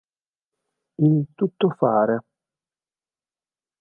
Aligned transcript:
Il 1.05 1.27
tuttofare 1.35 2.17